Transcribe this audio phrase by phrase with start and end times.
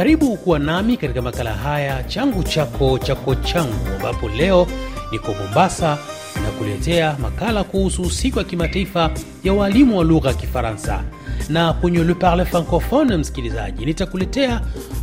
[0.00, 4.66] Karibu kuwa nami katika makala haya changu chako chako changu, ambapo leo
[5.12, 5.98] niko Mombasa
[6.42, 9.10] na kuletea makala kuhusu siku ya kimataifa
[9.44, 11.02] ya walimu wa lugha ya Kifaransa,
[11.48, 14.60] na kwenye Le Parle Francophone, msikilizaji, nitakuletea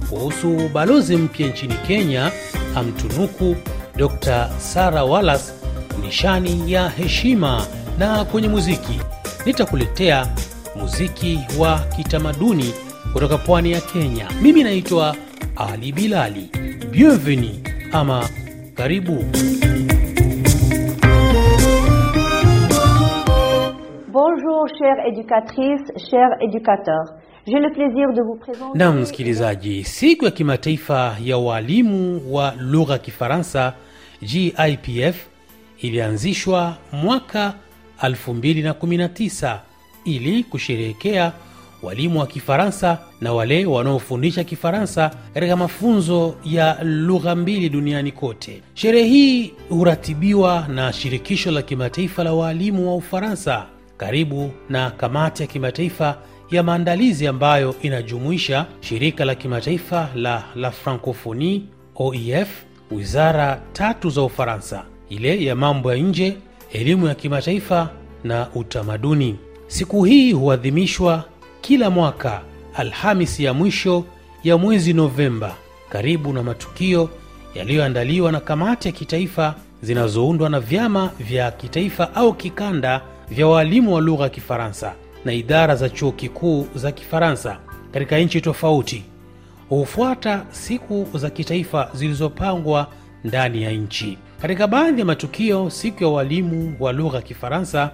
[0.09, 2.31] kuhusu balozi mpya nchini Kenya
[2.75, 3.55] amtunuku
[3.95, 5.51] Dr Sara Wallace
[6.01, 7.65] nishani ya heshima,
[7.99, 9.01] na kwenye muziki
[9.45, 10.27] nitakuletea
[10.75, 12.73] muziki wa kitamaduni
[13.13, 14.27] kutoka pwani ya Kenya.
[14.41, 15.15] Mimi naitwa
[15.55, 16.49] Ali Bilali.
[16.91, 17.59] Bienvenue
[17.91, 18.29] ama
[18.75, 19.25] karibu.
[24.11, 27.13] Bonjour, chère éducatrice, chers éducateurs.
[27.47, 28.77] J'ai le plaisir de vous présenter.
[28.77, 33.73] Na msikilizaji, siku ya kimataifa ya walimu wa lugha ya Kifaransa
[34.23, 35.25] GIPF
[35.81, 37.53] ilianzishwa mwaka
[38.03, 39.59] 2019
[40.05, 41.31] ili kusherehekea
[41.83, 48.61] walimu wa Kifaransa na wale wanaofundisha Kifaransa katika mafunzo ya lugha mbili duniani kote.
[48.73, 53.65] Sherehe hii huratibiwa na Shirikisho la Kimataifa la Waalimu wa Ufaransa
[53.97, 56.17] karibu na Kamati ya Kimataifa
[56.51, 61.61] ya Maandalizi ambayo inajumuisha Shirika la Kimataifa la la Francophonie
[61.95, 62.47] OIF,
[62.91, 66.37] wizara tatu za Ufaransa, ile ya mambo ya nje,
[66.73, 67.89] elimu ya kimataifa
[68.23, 69.35] na utamaduni.
[69.67, 71.23] Siku hii huadhimishwa
[71.67, 72.41] kila mwaka
[72.75, 74.03] Alhamisi ya mwisho
[74.43, 75.55] ya mwezi Novemba,
[75.89, 77.09] karibu na matukio
[77.55, 84.01] yaliyoandaliwa na kamati ya kitaifa zinazoundwa na vyama vya kitaifa au kikanda vya waalimu wa
[84.01, 84.93] lugha ya Kifaransa
[85.25, 87.57] na idara za chuo kikuu za Kifaransa
[87.91, 89.03] katika nchi tofauti.
[89.69, 92.87] Hufuata siku za kitaifa zilizopangwa
[93.23, 94.17] ndani ya nchi.
[94.41, 97.91] Katika baadhi ya matukio, siku ya walimu wa lugha ya Kifaransa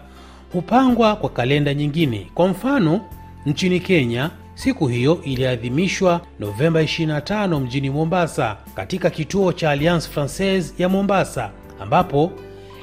[0.54, 2.28] hupangwa kwa kalenda nyingine.
[2.34, 3.02] Kwa mfano,
[3.46, 10.90] nchini Kenya siku hiyo iliadhimishwa Novemba 25 mjini Mombasa, katika kituo cha Alliance Francaise ya
[10.90, 11.50] Mombasa,
[11.80, 12.32] ambapo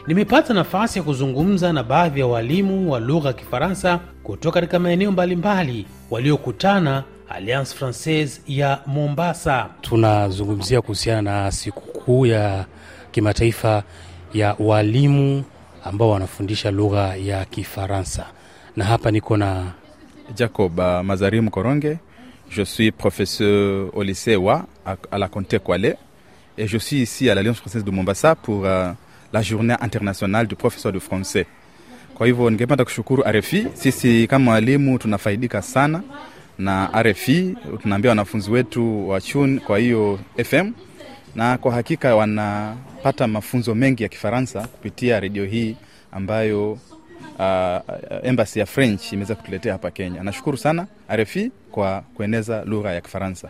[0.06, 5.12] nimepata nafasi ya kuzungumza na baadhi ya walimu wa lugha ya Kifaransa kutoka katika maeneo
[5.12, 9.66] mbalimbali waliokutana Alliance Francaise ya Mombasa.
[9.80, 12.64] Tunazungumzia kuhusiana na sikukuu ya
[13.12, 13.82] kimataifa
[14.34, 15.44] ya walimu
[15.84, 18.26] ambao wanafundisha lugha ya Kifaransa,
[18.76, 19.72] na hapa niko na
[20.36, 21.98] Jacob uh, Mazarim Koronge.
[22.50, 25.96] Je suis professeur au lycée WA à, à la Comté Kwale
[26.58, 28.92] et je suis ici à l'Alliance française de Mombasa pour uh,
[29.32, 31.46] la journée internationale du professeur de français.
[32.14, 33.66] Kwa hivyo ningependa kushukuru RFI.
[33.74, 36.02] Sisi kama walimu tunafaidika sana
[36.58, 40.72] na RFI, tunaambia wanafunzi wetu wa chun kwa hiyo FM,
[41.34, 45.76] na kwa hakika wanapata mafunzo mengi ya Kifaransa kupitia redio hii
[46.12, 46.78] ambayo
[47.40, 47.80] uh,
[48.28, 50.22] embassy ya French imeweza kutuletea hapa Kenya.
[50.22, 50.86] Nashukuru sana
[51.16, 53.48] RFI kwa kueneza lugha ya Kifaransa.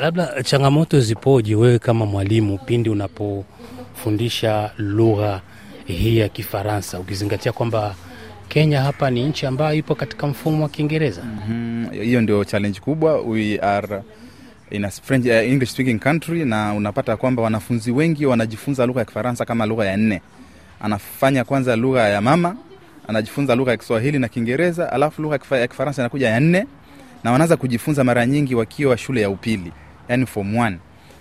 [0.00, 5.40] labda changamoto zipoje wewe kama mwalimu pindi unapofundisha lugha
[5.86, 7.94] hii ya Kifaransa, ukizingatia kwamba
[8.48, 11.22] Kenya hapa ni nchi ambayo ipo katika mfumo wa Kiingereza?
[11.24, 13.20] Mhm, hiyo ndio challenge kubwa.
[13.20, 14.02] We are
[14.70, 19.04] in a French, uh, English speaking country, na unapata kwamba wanafunzi wengi wanajifunza lugha ya
[19.04, 20.22] Kifaransa kama lugha ya nne.
[20.80, 22.56] Anafanya kwanza lugha ya mama,
[23.08, 26.66] anajifunza lugha ya Kiswahili na Kiingereza, alafu lugha ya Kifaransa inakuja ya nne,
[27.24, 29.72] na wanaanza kujifunza mara nyingi wakiwa shule ya upili,
[30.08, 30.78] yani form one.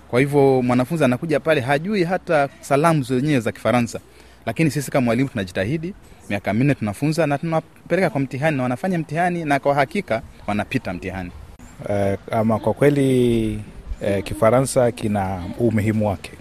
[0.08, 4.00] Kwa hivyo mwanafunzi anakuja pale hajui hata salamu zenyewe za Kifaransa,
[4.46, 5.94] lakini sisi kama walimu tunajitahidi,
[6.30, 11.32] miaka minne tunafunza na tunapeleka kwa mtihani na wanafanya mtihani na kwa hakika wanapita mtihani.
[11.90, 13.62] Uh, ama kwa kweli
[14.02, 16.32] uh, Kifaransa kina umuhimu wake,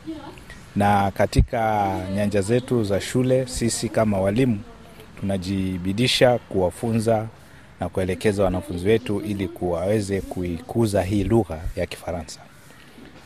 [0.76, 4.60] na katika nyanja zetu za shule, sisi kama walimu
[5.20, 7.26] tunajibidisha kuwafunza
[7.80, 12.40] na kuelekeza wanafunzi wetu ili kuwaweze kuikuza hii lugha ya Kifaransa.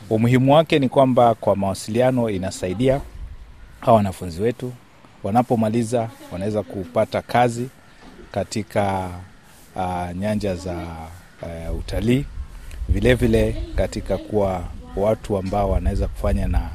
[0.09, 3.01] Umuhimu wake ni kwamba kwa mawasiliano inasaidia
[3.79, 4.73] hawa wanafunzi wetu
[5.23, 7.69] wanapomaliza wanaweza kupata kazi
[8.31, 9.09] katika
[9.75, 10.75] uh, nyanja za
[11.69, 12.25] uh, utalii,
[12.89, 14.63] vilevile katika kuwa
[14.95, 16.69] watu ambao wanaweza kufanya na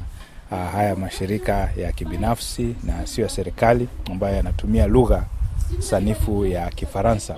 [0.49, 5.25] haya mashirika ya kibinafsi na sio ya serikali ambayo yanatumia lugha
[5.79, 7.35] sanifu ya Kifaransa.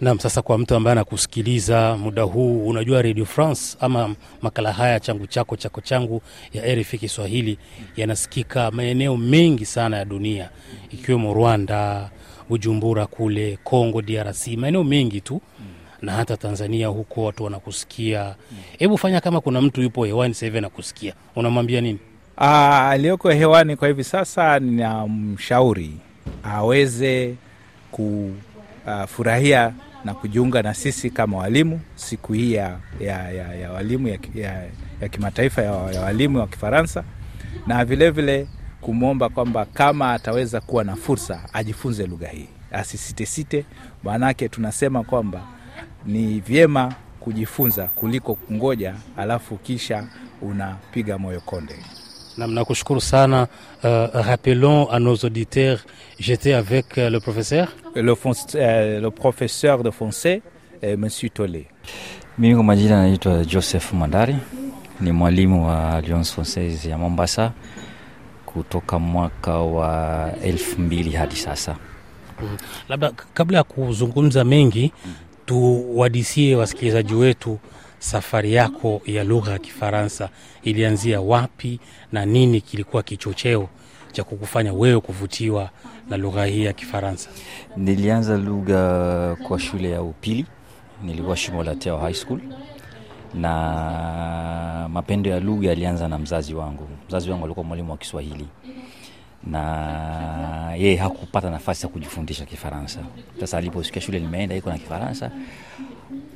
[0.00, 5.26] Naam, sasa kwa mtu ambaye anakusikiliza muda huu, unajua Radio France ama makala haya changu
[5.26, 7.58] chako chako changu ya RFI Kiswahili
[7.96, 10.50] yanasikika maeneo mengi sana ya dunia,
[10.90, 12.10] ikiwemo Rwanda,
[12.48, 15.40] Bujumbura kule Congo DRC, maeneo mengi tu
[16.04, 18.34] na hata Tanzania huko watu wanakusikia.
[18.78, 21.98] Hebu fanya kama kuna mtu yupo hewani sasa hivi anakusikia, unamwambia nini?
[22.36, 25.90] Ah, aliyoko hewani kwa hivi sasa ninamshauri
[26.44, 27.34] aweze
[27.90, 29.72] kufurahia
[30.04, 34.64] na kujiunga na sisi kama walimu siku hii ya, ya, ya, ya walimu ya, ya,
[35.00, 37.04] ya kimataifa ya, ya walimu wa Kifaransa,
[37.66, 38.46] na vilevile
[38.80, 43.64] kumwomba kwamba kama ataweza kuwa na fursa ajifunze lugha hii, asisitesite.
[44.02, 45.42] Maanake tunasema kwamba
[46.06, 50.04] ni vyema kujifunza kuliko kungoja alafu kisha
[50.42, 51.74] unapiga moyo konde.
[52.36, 53.46] Nam, nakushukuru sana.
[53.84, 53.88] Uh,
[54.26, 55.78] rappelons à nos auditeurs,
[56.18, 60.42] j'étais avec uh, le professeur le, fon- euh, le professeur de français
[60.82, 61.64] eh, Monsieur Tole.
[62.38, 64.36] Mimi kwa majina naitwa Joseph Mandari,
[65.00, 67.52] ni mwalimu wa Alliance Francaise ya Mombasa
[68.46, 71.76] kutoka mwaka wa elfu mbili hadi sasa.
[72.88, 74.92] labda kabla ya kuzungumza mengi
[75.46, 77.58] tuwadisie wasikilizaji wetu
[77.98, 80.28] safari yako ya lugha ya kifaransa.
[80.62, 81.80] Ilianzia wapi
[82.12, 83.68] na nini kilikuwa kichocheo
[84.12, 85.70] cha kukufanya wewe kuvutiwa
[86.10, 87.30] na lugha hii ya kifaransa?
[87.76, 90.46] Nilianza lugha kwa shule ya upili,
[91.02, 92.40] nilikuwa Shimolatewa High School,
[93.34, 96.88] na mapendo ya lugha yalianza na mzazi wangu.
[97.08, 98.46] Mzazi wangu alikuwa mwalimu wa Kiswahili
[99.46, 103.00] na yeye hakupata nafasi ya kujifundisha Kifaransa.
[103.40, 105.30] Sasa aliposikia shule nimeenda iko na Kifaransa,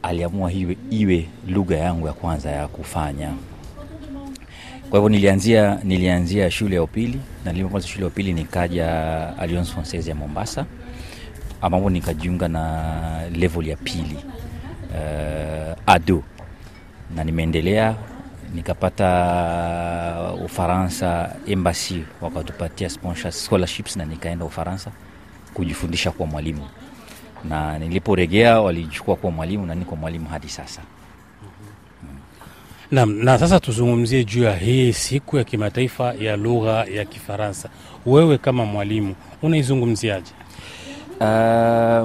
[0.02, 3.32] aliamua iwe, iwe lugha yangu ya kwanza ya kufanya.
[4.90, 8.88] Kwa hivyo nilianzia, nilianzia shule ya upili na nilipomaliza shule ya upili nikaja
[9.38, 10.66] Alliance Francaise ya Mombasa
[11.62, 14.16] ambapo nikajiunga na level ya pili
[14.90, 16.22] uh, ado
[17.16, 17.94] na nimeendelea
[18.54, 24.90] nikapata Ufaransa embassy wakatupatia sponsor- scholarships na nikaenda Ufaransa
[25.54, 26.68] kujifundisha kuwa mwalimu,
[27.44, 30.80] na niliporegea walichukua kuwa mwalimu na niko mwalimu hadi sasa.
[32.90, 37.68] na, na sasa tuzungumzie juu ya hii siku ya kimataifa ya lugha ya kifaransa.
[38.06, 40.32] Wewe kama mwalimu unaizungumziaje?
[41.20, 41.26] Uh,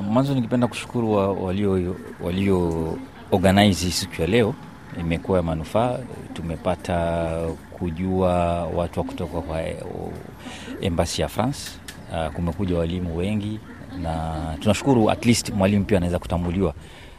[0.03, 2.97] mwanzo ningependa kushukuru wa- walio walio
[3.31, 4.55] organize hii siku ya leo,
[4.99, 5.99] imekuwa ya manufaa.
[6.33, 7.29] Tumepata
[7.79, 8.33] kujua
[8.65, 9.75] watu wa kutoka kwa eh,
[10.81, 11.71] embassy ya France.
[12.11, 13.59] Uh, kumekuja walimu wengi
[14.01, 16.73] na tunashukuru at least mwalimu pia anaweza kutambuliwa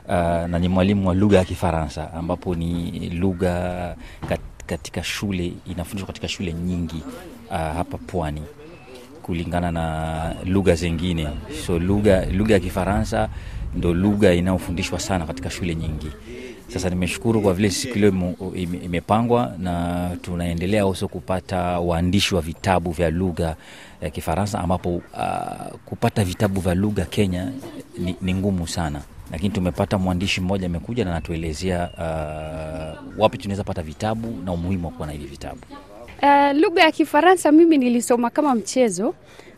[0.09, 0.13] uh,
[0.49, 3.97] na ni mwalimu wa lugha ya Kifaransa ambapo ni lugha
[4.67, 7.03] katika shule inafundishwa katika shule nyingi
[7.51, 8.43] uh, hapa pwani
[9.23, 11.29] kulingana na lugha zingine.
[11.67, 13.29] So lugha lugha ya Kifaransa
[13.77, 16.11] ndo lugha inayofundishwa sana katika shule nyingi.
[16.69, 18.13] Sasa nimeshukuru kwa vile siku ile
[18.85, 23.57] imepangwa na tunaendelea uso kupata waandishi wa vitabu vya lugha
[24.01, 25.03] ya Kifaransa ambapo uh,
[25.85, 27.53] kupata vitabu vya lugha Kenya
[27.99, 29.01] ni, ni ngumu sana
[29.33, 34.93] lakini tumepata mwandishi mmoja amekuja na anatuelezea uh, wapi tunaweza pata vitabu na umuhimu wa
[34.93, 35.61] kuwa na hivi vitabu.
[36.23, 39.15] Uh, lugha ya Kifaransa mimi nilisoma kama mchezo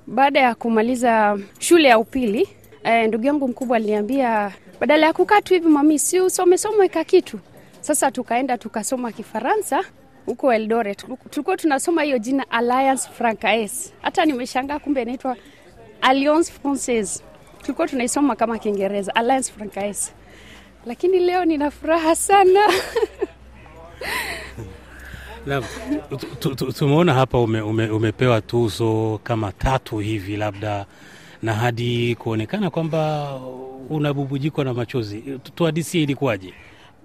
[0.06, 2.48] baada ya kumaliza shule ya upili.
[2.84, 7.40] Uh, ndugu yangu mkubwa aliniambia badala ya kukaa tu hivi mami, si usome some kitu.
[7.80, 9.84] Sasa tukaenda tukasoma Kifaransa
[10.26, 11.04] huko Eldoret.
[11.30, 13.92] Tulikuwa tunasoma hiyo jina Alliance Francaise.
[14.02, 15.36] Hata nimeshangaa kumbe inaitwa
[16.00, 17.22] Alliance Francaise.
[17.60, 20.12] Tulikuwa tunaisoma kama Kiingereza Alliance Francaise,
[20.86, 22.60] lakini leo nina furaha sana
[26.78, 30.86] tumeona hapa ume, ume, umepewa tuzo kama tatu hivi labda
[31.42, 33.30] na hadi kuonekana kwamba
[33.90, 35.16] unabubujikwa na machozi.
[35.20, 36.54] Tu- tuhadisie ilikuwaje?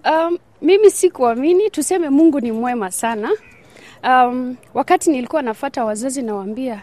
[0.04, 3.30] Um, mimi sikuamini, tuseme Mungu ni mwema sana.
[4.04, 6.82] Um, wakati nilikuwa nafata wazazi nawaambia,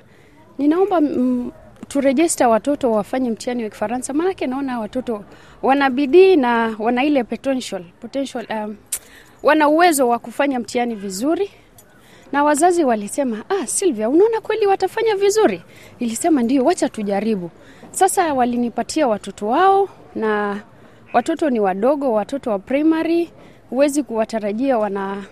[0.58, 1.52] ninaomba mm,
[1.88, 5.24] turejesta watoto wafanye mtihani wa Kifaransa, maanake naona watoto
[5.62, 8.76] wana bidii na wana ile potential, potential um,
[9.44, 11.50] wana uwezo wa kufanya mtihani vizuri
[12.32, 15.62] na wazazi walisema ah, Silvia, unaona kweli watafanya vizuri?
[16.00, 17.50] Ilisema ndio, wacha tujaribu.
[17.92, 20.62] Sasa walinipatia watoto wao, na
[21.14, 23.30] watoto ni wadogo, watoto wa primary,
[23.70, 25.24] huwezi kuwatarajia wana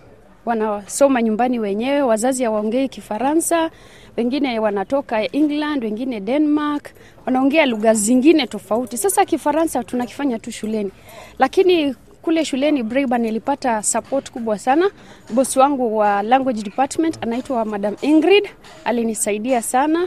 [0.46, 3.72] wanasoma nyumbani wenyewe, wazazi hawaongei Kifaransa,
[4.18, 6.90] wengine wanatoka England, wengine Denmark,
[7.26, 8.98] wanaongea lugha zingine tofauti.
[8.98, 10.92] Sasa Kifaransa tunakifanya tu shuleni,
[11.40, 11.96] lakini
[12.28, 14.92] kule shuleni Braeburn nilipata support kubwa sana.
[15.30, 18.50] Bosi wangu wa language department anaitwa Madam Ingrid,
[18.86, 20.04] alinisaidia sana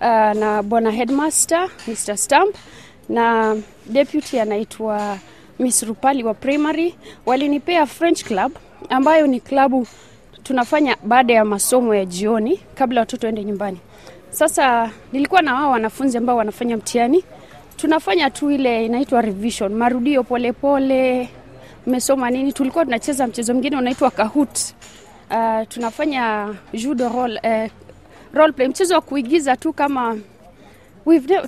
[0.00, 2.56] uh, na bwana headmaster Mr Stamp
[3.08, 5.18] na deputy anaitwa
[5.58, 6.94] Miss Rupali wa primary.
[7.26, 8.52] Walinipea French club
[8.88, 9.86] ambayo ni klabu
[10.42, 13.78] tunafanya baada ya masomo ya jioni kabla watoto waende nyumbani.
[14.30, 17.24] Sasa nilikuwa na wao wanafunzi ambao wanafanya mtihani,
[17.76, 21.28] tunafanya tu ile inaitwa revision, marudio polepole,
[21.86, 22.52] mmesoma nini.
[22.52, 24.58] Tulikuwa tunacheza mchezo mwingine unaitwa Kahoot.
[25.30, 27.70] Uh, tunafanya judo role, uh,
[28.34, 30.18] role play, mchezo wa kuigiza tu kama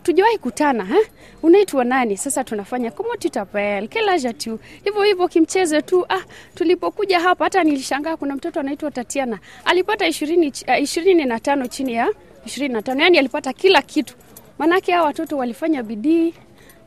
[0.02, 0.96] tujawahi kutana ha?
[1.42, 2.16] Unaitwa nani?
[2.16, 4.58] Sasa tunafanya komotitapel tu t'appelles, quel âge as-tu?
[4.84, 6.06] Hivyo hivyo kimchezo tu.
[6.08, 6.20] Ah,
[6.54, 9.38] tulipokuja hapa hata nilishangaa kuna mtoto anaitwa Tatiana.
[9.64, 12.08] Alipata 20 uh, 25 chini ya
[12.46, 13.00] 25.
[13.00, 14.14] Yaani alipata kila kitu.
[14.58, 16.34] maanake hawa watoto walifanya bidii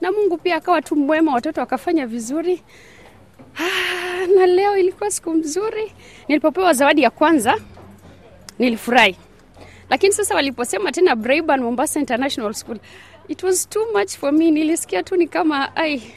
[0.02, 2.62] na Mungu pia akawa tu mwema, watoto wakafanya vizuri.
[3.60, 5.92] Ah, na leo ilikuwa siku mzuri.
[6.28, 7.58] Nilipopewa zawadi ya kwanza
[8.60, 9.16] nilifurahi
[9.90, 12.78] lakini sasa waliposema tena Braeburn Mombasa International School,
[13.28, 14.52] it was too much for me.
[14.52, 16.14] Nilisikia tu ni kama ai,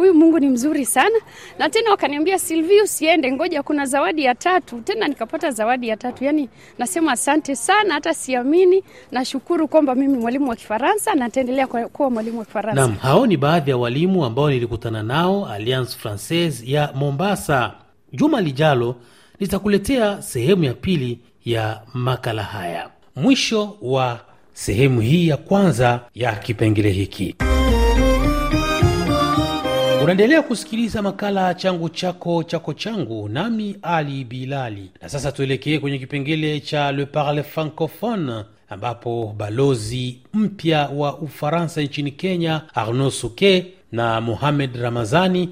[0.00, 1.18] huyu Mungu ni mzuri sana.
[1.58, 4.80] Na tena wakaniambia Sylvie, usiende, ngoja kuna zawadi ya tatu.
[4.80, 6.24] Tena nikapata zawadi ya tatu.
[6.24, 8.84] Yani nasema asante sana, hata siamini.
[9.12, 12.80] Nashukuru kwamba mimi mwalimu wa Kifaransa na nitaendelea kuwa mwalimu wa Kifaransa.
[12.80, 17.72] Naam, hao ni baadhi ya walimu ambao nilikutana nao Alliance Francaise ya Mombasa.
[18.12, 18.96] Juma lijalo
[19.40, 22.90] nitakuletea sehemu ya pili ya makala haya.
[23.16, 24.20] Mwisho wa
[24.52, 27.36] sehemu hii ya kwanza ya kipengele hiki.
[30.10, 34.90] Unaendelea kusikiliza makala changu chako chako changu, nami Ali Bilali.
[35.02, 42.10] Na sasa tuelekee kwenye kipengele cha Le Parle Francophone, ambapo balozi mpya wa Ufaransa nchini
[42.10, 45.48] Kenya Arnaud Suke na Mohamed Ramazani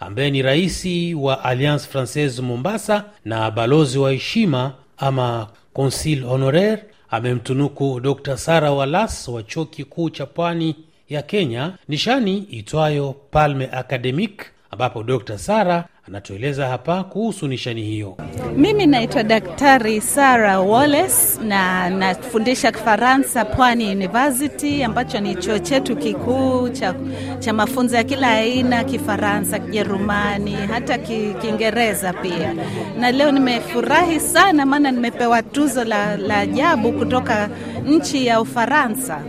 [0.00, 8.00] ambaye ni raisi wa Alliance Francaise Mombasa na balozi wa heshima ama consul honoraire amemtunuku
[8.00, 10.76] Dr Sara Walas wa chuo kikuu cha pwani
[11.08, 18.16] ya Kenya nishani itwayo Palme Academic, ambapo Dr Sara anatueleza hapa kuhusu nishani hiyo.
[18.56, 26.68] Mimi naitwa Daktari Sara Wallace na nafundisha Kifaransa Pwani University, ambacho ni chuo chetu kikuu
[26.68, 26.94] cha,
[27.38, 32.54] cha mafunzo ya kila aina, Kifaransa, Kijerumani, hata ki- Kiingereza pia.
[33.00, 37.48] Na leo nimefurahi sana, maana nimepewa tuzo la ajabu kutoka
[37.86, 39.20] nchi ya Ufaransa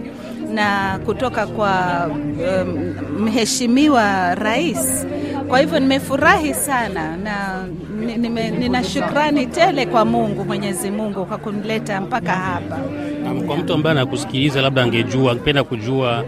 [0.53, 5.07] na kutoka kwa um, mheshimiwa rais.
[5.47, 7.63] Kwa hivyo nimefurahi sana na
[8.17, 12.77] nime- nina shukrani tele kwa Mungu, Mwenyezi Mungu kwa kunileta mpaka hapa.
[13.23, 16.23] Na kwa mtu ambaye anakusikiliza labda angejua angependa kujua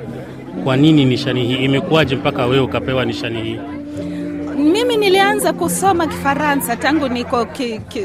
[0.63, 3.59] kwa nini nishani hii imekuwaje mpaka wewe ukapewa nishani hii
[4.57, 8.01] Mimi nilianza kusoma Kifaransa tangu niko ki, ki,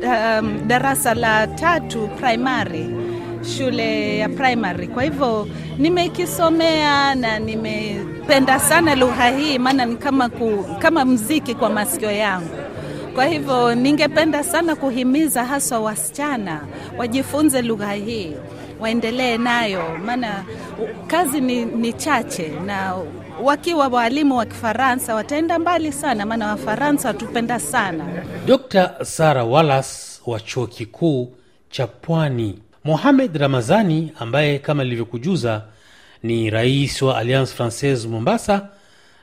[0.00, 2.86] da, darasa la tatu primary,
[3.44, 4.88] shule ya primary.
[4.88, 11.70] Kwa hivyo nimekisomea na nimependa sana lugha hii, maana ni kama, ku, kama mziki kwa
[11.70, 12.56] masikio yangu.
[13.14, 16.60] Kwa hivyo ningependa sana kuhimiza haswa wasichana
[16.98, 18.32] wajifunze lugha hii,
[18.80, 20.44] waendelee nayo, maana
[21.06, 22.94] kazi ni, ni chache na
[23.42, 28.04] wakiwa waalimu wa Kifaransa wataenda mbali sana, maana Wafaransa watupenda sana.
[28.46, 31.32] Dr Sara Wallace wa chuo kikuu
[31.70, 35.62] cha Pwani, Mohamed Ramazani ambaye kama nilivyokujuza
[36.22, 38.68] ni rais wa Alliance Francaise Mombasa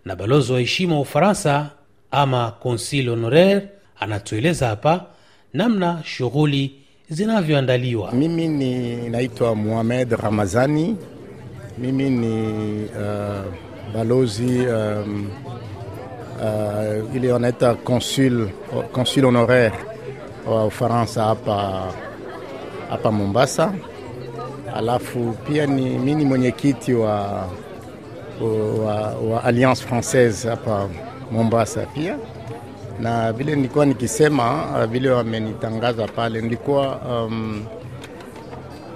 [0.05, 1.69] na balozi wa heshima wa Ufaransa
[2.11, 3.67] ama consul honoraire,
[3.99, 5.05] anatueleza hapa
[5.53, 6.71] namna shughuli
[7.09, 8.11] zinavyoandaliwa.
[8.11, 10.95] Mimi ni naitwa Mohamed Ramazani.
[11.77, 13.53] Mimi ni uh,
[13.93, 15.29] balozi um,
[16.41, 18.49] uh, ile wanaita consul,
[18.91, 19.75] consul honoraire
[20.47, 21.87] wa Ufaransa hapa
[22.89, 23.73] hapa Mombasa.
[24.75, 27.47] Alafu pia ni mimi mwenyekiti wa,
[28.85, 30.89] wa, wa Alliance Francaise hapa
[31.31, 32.17] Mombasa pia
[32.99, 37.65] na vile nilikuwa nikisema vile wamenitangaza pale, nilikuwa um,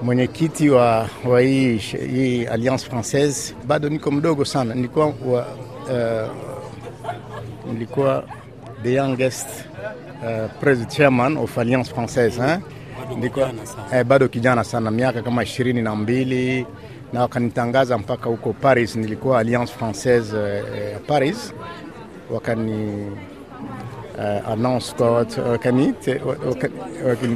[0.02, 3.56] mwenyekiti wa, wa hii, hii Alliance Francaise.
[3.68, 5.46] Bado niko mdogo sana, nilikuwa wa,
[5.84, 6.32] uh,
[7.74, 8.24] nilikuwa
[8.84, 9.48] the youngest
[10.24, 12.60] uh, president chairman of Alliance Francaise eh?
[13.94, 16.66] Eh, bado kijana sana, miaka kama ishirini na mbili
[17.14, 18.96] na wakanitangaza mpaka huko Paris.
[18.96, 21.54] Nilikuwa Alliance Francaise eh, Paris
[22.32, 23.08] wakani
[24.20, 25.26] eh, announce kwa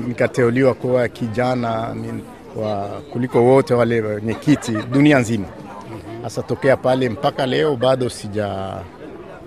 [0.07, 1.95] nikateuliwa kuwa kijana
[2.55, 5.45] wa kuliko wote wale wenyekiti dunia nzima.
[6.23, 8.73] Sasa tokea pale mpaka leo bado sija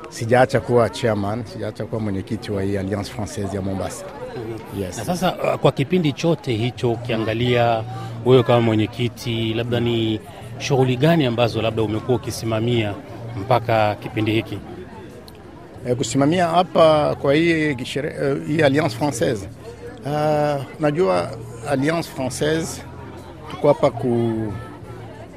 [0.08, 4.04] sijaacha kuwa chairman, sijaacha kuwa mwenyekiti wa hii Alliance Francaise ya Mombasa.
[4.80, 4.98] Yes.
[4.98, 7.82] na sasa uh, kwa kipindi chote hicho ukiangalia
[8.26, 10.20] wewe kama mwenyekiti labda ni
[10.58, 12.94] shughuli gani ambazo labda umekuwa ukisimamia
[13.36, 14.58] mpaka kipindi hiki
[15.86, 17.76] E, kusimamia hapa kwa hii, eh,
[18.46, 19.48] hii Alliance Francaise.
[20.06, 21.30] Uh, najua
[21.70, 22.82] Alliance Francaise
[23.50, 24.32] tuko hapa ku,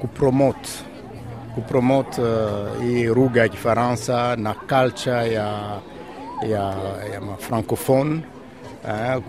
[0.01, 0.69] kupromote
[1.55, 5.79] kupromote uh, hii lugha ya Kifaransa na culture ya,
[6.49, 6.75] ya,
[7.13, 7.61] ya uh,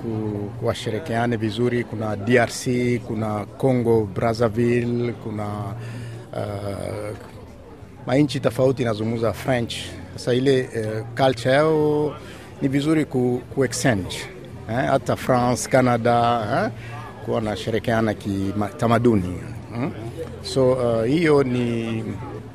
[0.03, 1.85] ku, kuwashirikiane vizuri.
[1.85, 2.67] Kuna DRC,
[3.07, 5.47] kuna Congo Brazzaville, kuna
[6.33, 7.17] uh,
[8.07, 9.75] mainchi tofauti inazungumza French.
[10.17, 12.15] Sasa ile uh, culture yao
[12.63, 14.17] ni vizuri ku, ku exchange
[14.71, 16.71] eh, hata France, Canada eh,
[17.25, 19.39] kuwa nashirikiana kitamaduni
[19.75, 19.93] hmm?
[20.43, 22.05] So uh, hiyo ni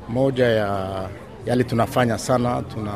[0.08, 1.08] moja ya
[1.46, 2.92] yale tunafanya sana, tuna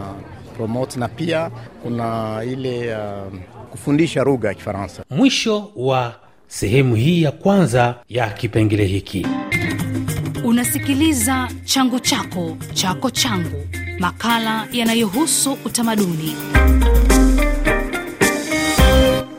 [0.56, 1.50] promote na pia
[1.82, 3.32] kuna ile uh,
[3.76, 5.04] kufundisha lugha ya Kifaransa.
[5.10, 6.14] Mwisho wa
[6.46, 9.26] sehemu hii ya kwanza ya kipengele hiki.
[10.44, 13.66] Unasikiliza changu chako chako changu,
[13.98, 16.36] makala yanayohusu utamaduni.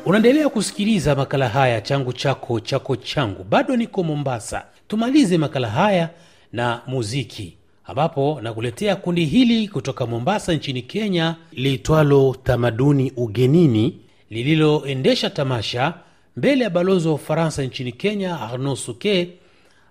[0.05, 3.43] Unaendelea kusikiliza makala haya changu chako chako changu.
[3.43, 4.65] Bado niko Mombasa.
[4.87, 6.09] Tumalize makala haya
[6.53, 13.97] na muziki, ambapo nakuletea kundi hili kutoka Mombasa nchini Kenya liitwalo Tamaduni Ugenini,
[14.29, 15.93] lililoendesha tamasha
[16.37, 19.29] mbele ya balozi wa Ufaransa nchini Kenya Arnaud Suke,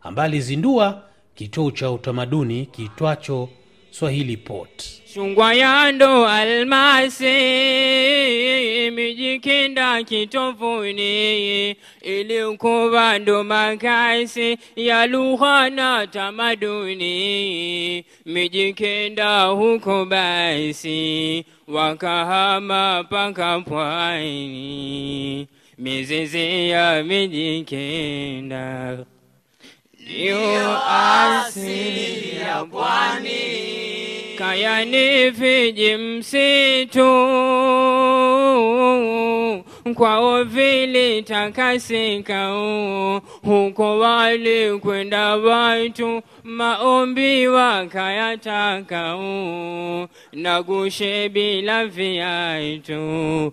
[0.02, 1.02] ambaye alizindua
[1.34, 3.48] kituo cha utamaduni kiitwacho
[3.92, 4.84] Swahili Pot.
[5.14, 7.24] Chungwa yando almasi
[8.90, 18.04] mijikenda kitovuni ilikuwa ndo makazi ya lugha na tamaduni.
[18.26, 25.46] Mijikenda huko basi wakahama paka pwani
[25.78, 28.98] mizizi ya mijikenda
[30.06, 33.62] ndio asili ya pwani.
[34.38, 37.02] Kayani viji msitu.
[39.94, 42.48] Kwao vilitakasika.
[43.42, 46.22] Huko walikwenda watu.
[46.44, 49.16] Maombi wakayataka.
[50.32, 53.52] Na gushe bila viatu.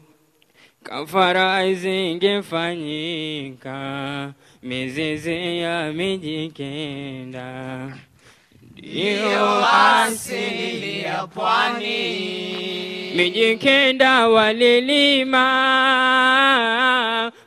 [0.84, 7.88] Kafara zingefanyika mizizi ya mijikenda.
[8.78, 12.30] Ndiyo asili ya pwani.
[13.16, 15.46] Mijikenda walilima.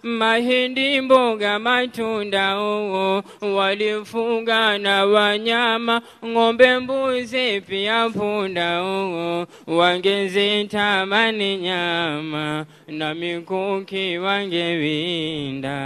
[0.03, 12.66] Mahindi, mboga, matunda oo, walifuga na wanyama, ng'ombe, mbuzi, pia punda oo, wangezitamani nyama.
[12.88, 15.79] Na mikuki wangewinda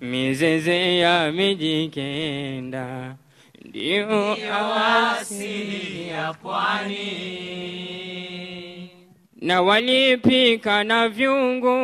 [0.00, 3.14] mizizi ya mijikenda.
[3.64, 4.36] Ndio
[5.10, 7.00] asili ya pwani,
[9.40, 11.78] na walipika na vyungu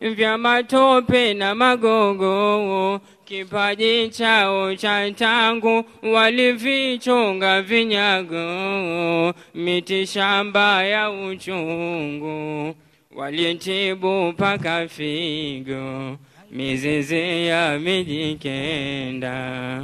[0.00, 3.00] vya matope na magogo.
[3.24, 12.74] Kipaji chao cha tangu walivichonga vinyago, miti shamba ya uchungu
[13.16, 16.16] walitibu paka figo
[16.50, 19.82] mizizi ya mijikenda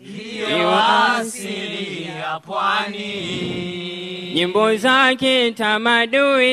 [0.00, 0.48] ndiyo
[2.18, 3.12] ya pwani.
[4.34, 6.44] Nyimbo za kitamaduni,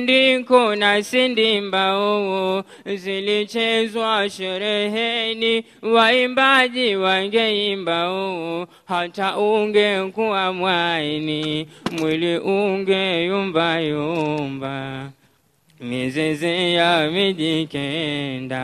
[0.00, 11.68] mdundiko na sindimba oo, zilichezwa shereheni, waimbaji wangeimba oo, hata ungekuwa mwaini,
[12.00, 15.10] mwili ungeyumbayumba
[15.80, 18.62] mizizi ya mijikenda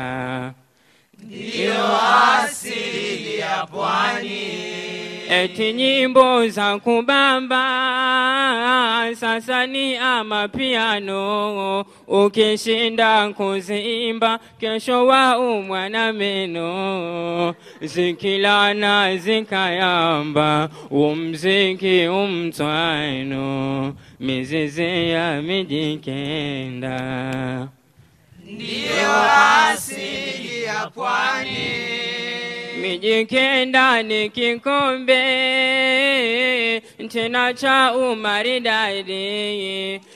[1.23, 2.01] ndiyo
[2.43, 4.49] asili ya pwani.
[5.31, 7.65] Eti nyimbo za kubamba
[9.15, 25.43] sasa ni amapiano, ukishinda kuziimba kesho waumwa na meno, zikilana zikayamba, umziki umtwano, mizizi ya
[25.43, 26.99] mijikenda
[28.49, 29.13] ndiyo
[29.71, 31.59] asili ya pwani.
[32.81, 35.23] Mijikenda ni kikombe
[37.09, 39.21] tena cha umaridadi,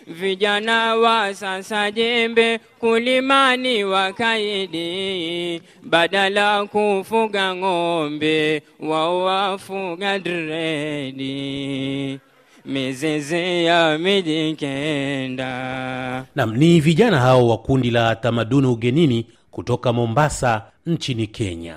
[0.06, 11.22] vijana wa sasa jembe kulimani wakaidi, badala kufuga ng'ombe wao wafuga dredi
[12.64, 15.46] mizizi ya mijikenda.
[16.34, 21.76] Nam, ni vijana hao wa kundi la tamaduni ugenini kutoka Mombasa nchini Kenya.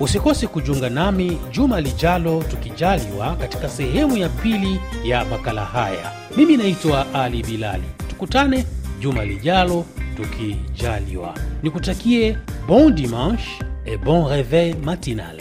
[0.00, 6.12] Usikose kujiunga nami juma lijalo, tukijaliwa, katika sehemu ya pili ya makala haya.
[6.36, 7.84] Mimi naitwa Ali Bilali.
[8.08, 8.64] Tukutane
[9.00, 9.84] juma lijalo,
[10.16, 11.34] tukijaliwa.
[11.62, 12.36] Nikutakie
[12.68, 13.48] bon dimanche
[13.86, 15.38] et bon réveil matinal.